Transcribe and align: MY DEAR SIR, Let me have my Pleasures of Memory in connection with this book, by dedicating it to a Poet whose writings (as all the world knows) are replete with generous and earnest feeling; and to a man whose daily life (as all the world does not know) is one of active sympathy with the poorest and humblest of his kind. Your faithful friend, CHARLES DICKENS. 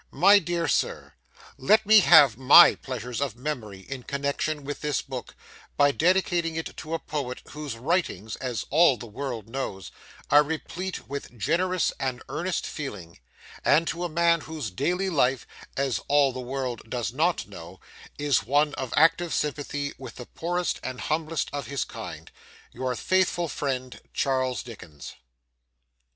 MY 0.09 0.39
DEAR 0.39 0.67
SIR, 0.67 1.13
Let 1.59 1.85
me 1.85 1.99
have 1.99 2.35
my 2.35 2.73
Pleasures 2.73 3.21
of 3.21 3.35
Memory 3.35 3.81
in 3.81 4.01
connection 4.01 4.63
with 4.63 4.81
this 4.81 5.03
book, 5.03 5.35
by 5.77 5.91
dedicating 5.91 6.55
it 6.55 6.75
to 6.77 6.95
a 6.95 6.97
Poet 6.99 7.43
whose 7.49 7.77
writings 7.77 8.35
(as 8.37 8.65
all 8.71 8.97
the 8.97 9.05
world 9.05 9.47
knows) 9.47 9.91
are 10.31 10.41
replete 10.41 11.07
with 11.07 11.37
generous 11.37 11.93
and 11.99 12.23
earnest 12.29 12.65
feeling; 12.65 13.19
and 13.63 13.87
to 13.89 14.03
a 14.03 14.09
man 14.09 14.41
whose 14.41 14.71
daily 14.71 15.11
life 15.11 15.45
(as 15.77 15.99
all 16.07 16.33
the 16.33 16.39
world 16.39 16.81
does 16.89 17.13
not 17.13 17.45
know) 17.45 17.79
is 18.17 18.41
one 18.43 18.73
of 18.73 18.91
active 18.97 19.31
sympathy 19.35 19.93
with 19.99 20.15
the 20.15 20.25
poorest 20.25 20.79
and 20.81 20.99
humblest 21.01 21.47
of 21.53 21.67
his 21.67 21.83
kind. 21.83 22.31
Your 22.71 22.95
faithful 22.95 23.47
friend, 23.47 24.01
CHARLES 24.15 24.63
DICKENS. 24.63 25.13